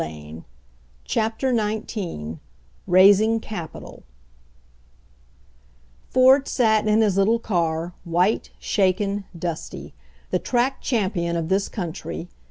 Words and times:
I 0.01 0.03
won 0.03 0.15
it" 0.39 0.43
CHAPTER 1.05 1.55
XIX 1.55 2.39
RAISING 2.87 3.39
CAPITAL 3.39 4.01
Ford 6.09 6.47
sat 6.47 6.87
in 6.87 7.01
his 7.01 7.17
little 7.17 7.37
car, 7.37 7.93
white, 8.03 8.49
shaken, 8.57 9.25
dusty— 9.37 9.93
the 10.31 10.39
track 10.39 10.81
champion 10.81 11.35
of 11.35 11.49
this 11.49 11.69
country. 11.69 12.29